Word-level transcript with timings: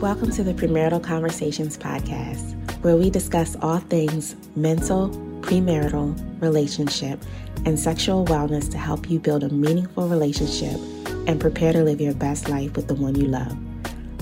Welcome 0.00 0.30
to 0.30 0.42
the 0.42 0.54
Premarital 0.54 1.04
Conversations 1.04 1.76
podcast, 1.76 2.54
where 2.82 2.96
we 2.96 3.10
discuss 3.10 3.54
all 3.60 3.80
things 3.80 4.34
mental, 4.56 5.10
premarital, 5.42 6.40
relationship, 6.40 7.22
and 7.66 7.78
sexual 7.78 8.24
wellness 8.24 8.70
to 8.70 8.78
help 8.78 9.10
you 9.10 9.20
build 9.20 9.44
a 9.44 9.50
meaningful 9.50 10.08
relationship 10.08 10.80
and 11.26 11.38
prepare 11.38 11.74
to 11.74 11.84
live 11.84 12.00
your 12.00 12.14
best 12.14 12.48
life 12.48 12.74
with 12.76 12.88
the 12.88 12.94
one 12.94 13.14
you 13.14 13.26
love. 13.26 13.54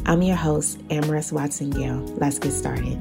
I'm 0.04 0.20
your 0.20 0.34
host, 0.34 0.80
Amaris 0.88 1.30
Watson 1.30 1.70
Gale. 1.70 2.00
Let's 2.16 2.40
get 2.40 2.50
started. 2.50 2.98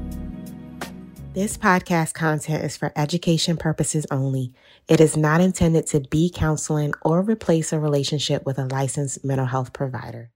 This 1.34 1.58
podcast 1.58 2.14
content 2.14 2.64
is 2.64 2.76
for 2.76 2.92
education 2.94 3.56
purposes 3.56 4.06
only. 4.12 4.52
It 4.86 5.00
is 5.00 5.16
not 5.16 5.40
intended 5.40 5.88
to 5.88 5.98
be 5.98 6.30
counseling 6.30 6.94
or 7.02 7.22
replace 7.22 7.72
a 7.72 7.80
relationship 7.80 8.46
with 8.46 8.56
a 8.56 8.66
licensed 8.66 9.24
mental 9.24 9.46
health 9.46 9.72
provider. 9.72 10.30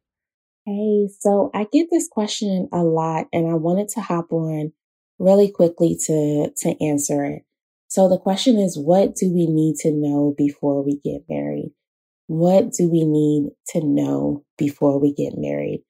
Hey, 0.65 1.09
so 1.19 1.51
I 1.53 1.67
get 1.73 1.89
this 1.91 2.07
question 2.09 2.69
a 2.73 2.85
lot 2.85 3.27
and 3.33 3.51
I 3.51 3.55
wanted 3.55 3.89
to 3.91 4.01
hop 4.01 4.33
on 4.33 4.73
really 5.19 5.51
quickly 5.51 5.99
to, 6.07 6.53
to 6.57 6.85
answer 6.85 7.25
it. 7.25 7.43
So 7.89 8.09
the 8.09 8.19
question 8.19 8.59
is, 8.59 8.79
what 8.79 9.17
do 9.17 9.33
we 9.35 9.47
need 9.47 9.77
to 9.81 9.91
know 9.91 10.35
before 10.39 10.85
we 10.85 11.01
get 11.05 11.23
married? 11.29 11.73
What 12.29 12.73
do 12.73 12.89
we 12.89 13.05
need 13.05 13.51
to 13.71 13.85
know 13.85 14.45
before 14.57 15.01
we 15.01 15.13
get 15.13 15.33
married? 15.37 15.83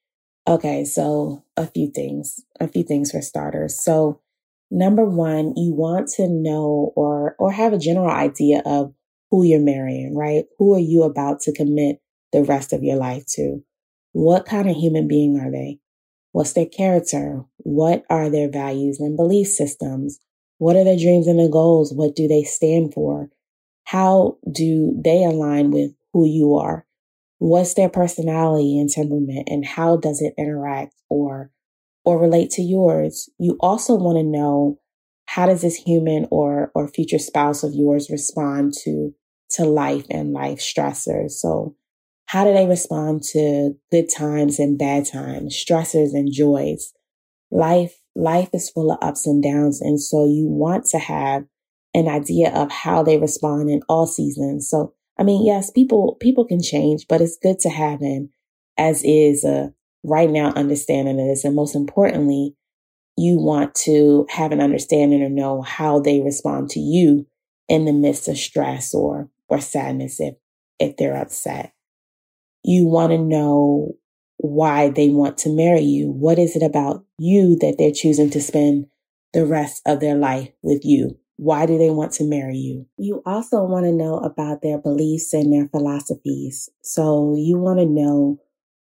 Okay, 0.48 0.86
so 0.86 1.44
a 1.56 1.66
few 1.66 1.90
things, 1.90 2.40
a 2.58 2.66
few 2.66 2.82
things 2.82 3.10
for 3.12 3.20
starters. 3.20 3.78
So 3.78 4.20
number 4.70 5.04
one, 5.04 5.52
you 5.54 5.74
want 5.74 6.08
to 6.16 6.28
know 6.28 6.92
or, 6.96 7.36
or 7.38 7.52
have 7.52 7.74
a 7.74 7.78
general 7.78 8.10
idea 8.10 8.62
of 8.64 8.94
who 9.30 9.44
you're 9.44 9.60
marrying, 9.60 10.16
right? 10.16 10.44
Who 10.58 10.74
are 10.74 10.80
you 10.80 11.02
about 11.02 11.40
to 11.42 11.52
commit 11.52 12.00
the 12.32 12.42
rest 12.42 12.72
of 12.72 12.82
your 12.82 12.96
life 12.96 13.26
to? 13.34 13.62
What 14.12 14.46
kind 14.46 14.68
of 14.68 14.76
human 14.76 15.08
being 15.08 15.38
are 15.38 15.50
they? 15.50 15.78
What's 16.32 16.52
their 16.52 16.66
character? 16.66 17.44
What 17.58 18.04
are 18.08 18.30
their 18.30 18.50
values 18.50 19.00
and 19.00 19.16
belief 19.16 19.48
systems? 19.48 20.18
What 20.58 20.76
are 20.76 20.84
their 20.84 20.98
dreams 20.98 21.26
and 21.26 21.38
their 21.38 21.50
goals? 21.50 21.92
What 21.92 22.14
do 22.14 22.28
they 22.28 22.42
stand 22.44 22.94
for? 22.94 23.30
How 23.84 24.38
do 24.50 24.98
they 25.04 25.24
align 25.24 25.70
with 25.70 25.92
who 26.12 26.26
you 26.26 26.54
are? 26.54 26.86
What's 27.38 27.74
their 27.74 27.88
personality 27.88 28.78
and 28.78 28.88
temperament 28.88 29.48
and 29.50 29.64
how 29.64 29.96
does 29.96 30.22
it 30.22 30.34
interact 30.38 30.94
or 31.08 31.50
or 32.04 32.18
relate 32.18 32.50
to 32.50 32.62
yours? 32.62 33.28
You 33.38 33.56
also 33.60 33.94
want 33.96 34.18
to 34.18 34.22
know 34.22 34.78
how 35.26 35.46
does 35.46 35.62
this 35.62 35.76
human 35.76 36.28
or 36.30 36.70
or 36.74 36.88
future 36.88 37.18
spouse 37.18 37.62
of 37.62 37.74
yours 37.74 38.10
respond 38.10 38.74
to 38.84 39.14
to 39.50 39.64
life 39.64 40.06
and 40.10 40.32
life 40.32 40.60
stressors? 40.60 41.32
So 41.32 41.74
how 42.32 42.44
do 42.44 42.54
they 42.54 42.66
respond 42.66 43.22
to 43.22 43.74
good 43.90 44.08
times 44.08 44.58
and 44.58 44.78
bad 44.78 45.04
times, 45.04 45.54
stressors 45.54 46.14
and 46.14 46.32
joys? 46.32 46.94
Life, 47.50 48.00
life 48.16 48.48
is 48.54 48.70
full 48.70 48.90
of 48.90 48.96
ups 49.02 49.26
and 49.26 49.42
downs. 49.42 49.82
And 49.82 50.00
so 50.00 50.24
you 50.24 50.46
want 50.48 50.86
to 50.86 50.98
have 50.98 51.44
an 51.92 52.08
idea 52.08 52.50
of 52.50 52.70
how 52.70 53.02
they 53.02 53.18
respond 53.18 53.68
in 53.68 53.82
all 53.86 54.06
seasons. 54.06 54.66
So, 54.70 54.94
I 55.18 55.24
mean, 55.24 55.44
yes, 55.44 55.70
people, 55.70 56.16
people 56.22 56.46
can 56.46 56.62
change, 56.62 57.04
but 57.06 57.20
it's 57.20 57.36
good 57.42 57.58
to 57.58 57.68
have 57.68 58.00
an 58.00 58.30
as 58.78 59.02
is 59.04 59.44
a 59.44 59.74
right 60.02 60.30
now 60.30 60.54
understanding 60.56 61.20
of 61.20 61.26
this. 61.26 61.44
And 61.44 61.54
most 61.54 61.74
importantly, 61.74 62.56
you 63.14 63.38
want 63.38 63.74
to 63.84 64.26
have 64.30 64.52
an 64.52 64.62
understanding 64.62 65.22
or 65.22 65.28
know 65.28 65.60
how 65.60 66.00
they 66.00 66.22
respond 66.22 66.70
to 66.70 66.80
you 66.80 67.26
in 67.68 67.84
the 67.84 67.92
midst 67.92 68.26
of 68.26 68.38
stress 68.38 68.94
or, 68.94 69.28
or 69.50 69.60
sadness 69.60 70.18
if, 70.18 70.36
if 70.78 70.96
they're 70.96 71.20
upset. 71.20 71.74
You 72.64 72.86
want 72.86 73.12
to 73.12 73.18
know 73.18 73.92
why 74.38 74.90
they 74.90 75.08
want 75.10 75.38
to 75.38 75.54
marry 75.54 75.82
you. 75.82 76.10
What 76.10 76.38
is 76.38 76.56
it 76.56 76.62
about 76.62 77.04
you 77.18 77.56
that 77.60 77.76
they're 77.78 77.92
choosing 77.92 78.30
to 78.30 78.40
spend 78.40 78.86
the 79.32 79.46
rest 79.46 79.82
of 79.86 80.00
their 80.00 80.16
life 80.16 80.50
with 80.62 80.84
you? 80.84 81.18
Why 81.36 81.66
do 81.66 81.78
they 81.78 81.90
want 81.90 82.12
to 82.14 82.24
marry 82.24 82.56
you? 82.56 82.86
You 82.98 83.22
also 83.26 83.64
want 83.64 83.86
to 83.86 83.92
know 83.92 84.18
about 84.18 84.62
their 84.62 84.78
beliefs 84.78 85.32
and 85.32 85.52
their 85.52 85.68
philosophies. 85.68 86.68
So 86.82 87.34
you 87.36 87.58
want 87.58 87.78
to 87.80 87.86
know 87.86 88.38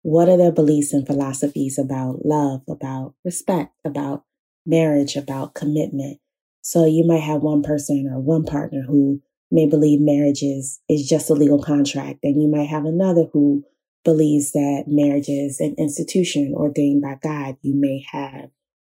what 0.02 0.28
are 0.28 0.36
their 0.36 0.52
beliefs 0.52 0.92
and 0.92 1.06
philosophies 1.06 1.78
about 1.78 2.24
love, 2.24 2.60
about 2.68 3.14
respect, 3.24 3.72
about 3.84 4.24
marriage, 4.66 5.16
about 5.16 5.54
commitment. 5.54 6.18
So 6.60 6.84
you 6.84 7.06
might 7.06 7.22
have 7.22 7.42
one 7.42 7.62
person 7.62 8.08
or 8.12 8.20
one 8.20 8.44
partner 8.44 8.82
who 8.86 9.22
may 9.54 9.66
believe 9.66 10.00
marriage 10.00 10.42
is, 10.42 10.80
is 10.88 11.08
just 11.08 11.30
a 11.30 11.34
legal 11.34 11.62
contract. 11.62 12.18
And 12.24 12.42
you 12.42 12.48
might 12.48 12.68
have 12.68 12.84
another 12.84 13.26
who 13.32 13.64
believes 14.04 14.50
that 14.50 14.84
marriage 14.88 15.28
is 15.28 15.60
an 15.60 15.76
institution 15.78 16.52
ordained 16.54 17.02
by 17.02 17.18
God. 17.22 17.56
You 17.62 17.74
may 17.76 18.04
have 18.10 18.50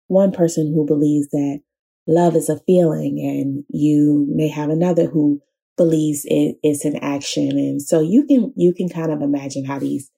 one 0.07 0.33
person 0.33 0.73
who 0.73 0.85
believes 0.85 1.29
that 1.29 1.61
love 2.05 2.35
is 2.35 2.49
a 2.49 2.59
feeling 2.67 3.19
and 3.19 3.63
you 3.69 4.27
may 4.29 4.49
have 4.49 4.69
another 4.69 5.05
who 5.05 5.41
believes 5.77 6.25
it 6.25 6.57
is 6.61 6.83
an 6.83 6.97
action. 6.97 7.51
And 7.51 7.81
so 7.81 8.01
you 8.01 8.25
can, 8.25 8.53
you 8.57 8.73
can 8.73 8.89
kind 8.89 9.13
of 9.13 9.21
imagine 9.21 9.63
how 9.63 9.79
these 9.79 10.11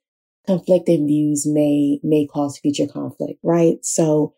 conflicting 0.47 1.05
views 1.05 1.45
may, 1.45 1.99
may 2.01 2.25
cause 2.25 2.57
future 2.57 2.87
conflict, 2.87 3.39
right? 3.43 3.77
So 3.83 4.33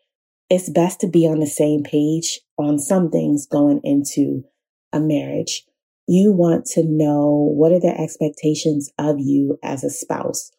it's 0.50 0.68
best 0.68 1.00
to 1.00 1.08
be 1.08 1.26
on 1.26 1.40
the 1.40 1.46
same 1.46 1.82
page 1.82 2.40
on 2.58 2.78
some 2.78 3.10
things 3.10 3.46
going 3.46 3.80
into 3.82 4.44
a 4.92 5.00
marriage 5.00 5.64
you 6.06 6.32
want 6.32 6.66
to 6.66 6.84
know 6.84 7.52
what 7.54 7.72
are 7.72 7.80
their 7.80 7.98
expectations 7.98 8.90
of 8.98 9.18
you 9.18 9.58
as 9.62 9.84
a 9.84 9.90
spouse? 9.90 10.50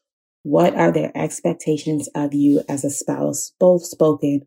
What 0.44 0.76
are 0.76 0.92
their 0.92 1.12
expectations 1.16 2.08
of 2.16 2.34
you 2.34 2.64
as 2.70 2.84
a 2.84 2.90
spouse, 2.90 3.54
both 3.60 3.84
spoken 3.84 4.42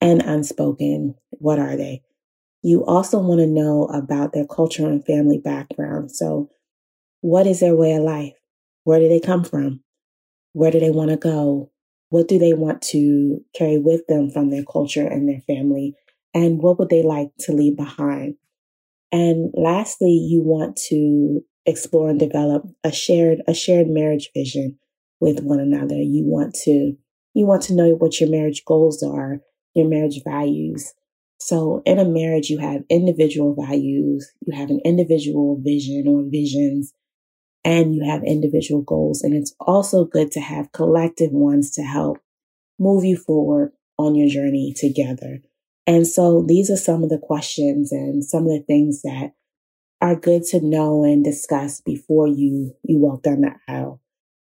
and 0.00 0.22
unspoken? 0.22 1.16
What 1.30 1.58
are 1.58 1.76
they? 1.76 2.02
You 2.62 2.84
also 2.84 3.18
want 3.18 3.40
to 3.40 3.46
know 3.46 3.86
about 3.86 4.32
their 4.32 4.46
culture 4.46 4.86
and 4.86 5.04
family 5.04 5.38
background. 5.38 6.12
So, 6.12 6.50
what 7.20 7.46
is 7.46 7.60
their 7.60 7.74
way 7.74 7.94
of 7.94 8.02
life? 8.02 8.34
Where 8.84 9.00
do 9.00 9.08
they 9.08 9.20
come 9.20 9.44
from? 9.44 9.82
Where 10.52 10.70
do 10.70 10.80
they 10.80 10.90
want 10.90 11.10
to 11.10 11.16
go? 11.16 11.70
What 12.10 12.28
do 12.28 12.38
they 12.38 12.52
want 12.52 12.82
to 12.90 13.44
carry 13.54 13.78
with 13.78 14.06
them 14.06 14.30
from 14.30 14.50
their 14.50 14.64
culture 14.64 15.06
and 15.06 15.28
their 15.28 15.40
family? 15.40 15.94
And 16.34 16.58
what 16.62 16.78
would 16.78 16.88
they 16.88 17.02
like 17.02 17.30
to 17.40 17.52
leave 17.52 17.76
behind? 17.76 18.36
And 19.12 19.52
lastly, 19.54 20.12
you 20.12 20.42
want 20.42 20.76
to 20.88 21.44
explore 21.66 22.10
and 22.10 22.18
develop 22.18 22.64
a 22.82 22.90
shared, 22.90 23.42
a 23.46 23.54
shared 23.54 23.88
marriage 23.88 24.30
vision 24.34 24.78
with 25.20 25.40
one 25.40 25.60
another. 25.60 25.96
You 25.96 26.24
want 26.24 26.54
to, 26.64 26.96
you 27.34 27.46
want 27.46 27.62
to 27.64 27.74
know 27.74 27.90
what 27.90 28.20
your 28.20 28.30
marriage 28.30 28.64
goals 28.64 29.02
are, 29.02 29.40
your 29.74 29.88
marriage 29.88 30.20
values. 30.24 30.94
So 31.38 31.82
in 31.84 31.98
a 31.98 32.04
marriage, 32.04 32.50
you 32.50 32.58
have 32.58 32.84
individual 32.88 33.54
values, 33.54 34.30
you 34.46 34.56
have 34.56 34.70
an 34.70 34.80
individual 34.84 35.60
vision 35.60 36.06
or 36.08 36.24
visions, 36.28 36.92
and 37.64 37.94
you 37.94 38.04
have 38.04 38.24
individual 38.24 38.82
goals. 38.82 39.22
And 39.22 39.34
it's 39.34 39.54
also 39.60 40.04
good 40.04 40.30
to 40.32 40.40
have 40.40 40.72
collective 40.72 41.32
ones 41.32 41.72
to 41.72 41.82
help 41.82 42.18
move 42.78 43.04
you 43.04 43.16
forward 43.16 43.72
on 43.98 44.14
your 44.14 44.28
journey 44.28 44.74
together. 44.76 45.40
And 45.86 46.06
so 46.06 46.44
these 46.46 46.70
are 46.70 46.76
some 46.76 47.02
of 47.02 47.10
the 47.10 47.18
questions 47.18 47.92
and 47.92 48.24
some 48.24 48.44
of 48.44 48.50
the 48.50 48.64
things 48.66 49.02
that 49.02 49.32
are 50.00 50.16
good 50.16 50.42
to 50.44 50.60
know 50.60 51.04
and 51.04 51.24
discuss 51.24 51.80
before 51.80 52.26
you 52.26 52.74
you 52.82 52.98
walk 52.98 53.22
down 53.22 53.42
the 53.42 53.52
aisle. 53.68 54.00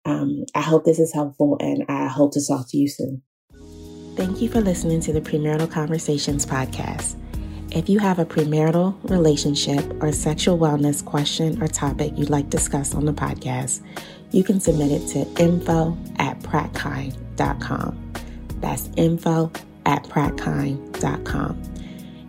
Um, 0.05 0.45
I 0.53 0.61
hope 0.61 0.83
this 0.83 0.99
is 0.99 1.13
helpful 1.13 1.57
and 1.59 1.85
I 1.87 2.07
hope 2.07 2.33
to 2.33 2.45
talk 2.45 2.69
to 2.69 2.77
you 2.77 2.89
soon. 2.89 3.21
Thank 4.15 4.41
you 4.41 4.49
for 4.49 4.61
listening 4.61 4.99
to 5.01 5.13
the 5.13 5.21
Premarital 5.21 5.71
Conversations 5.71 6.45
podcast. 6.45 7.15
If 7.71 7.89
you 7.89 7.97
have 7.99 8.19
a 8.19 8.25
premarital 8.25 9.09
relationship 9.09 9.83
or 10.03 10.11
sexual 10.11 10.59
wellness 10.59 11.03
question 11.03 11.61
or 11.63 11.67
topic 11.67 12.13
you'd 12.15 12.29
like 12.29 12.49
discussed 12.49 12.93
on 12.93 13.05
the 13.05 13.13
podcast, 13.13 13.81
you 14.31 14.43
can 14.43 14.59
submit 14.59 14.91
it 14.91 15.07
to 15.09 15.41
info 15.41 15.97
at 16.17 16.39
prattkind.com. 16.41 18.13
That's 18.59 18.89
info 18.95 19.51
at 19.85 20.03
prattkind.com. 20.03 21.61